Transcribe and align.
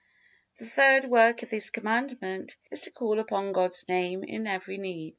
The 0.57 0.65
third 0.65 1.05
work 1.05 1.43
of 1.43 1.51
this 1.51 1.69
Commandment 1.69 2.57
is 2.71 2.81
to 2.81 2.89
call 2.91 3.19
upon 3.19 3.51
God's 3.51 3.87
Name 3.87 4.23
in 4.23 4.47
every 4.47 4.79
need. 4.79 5.09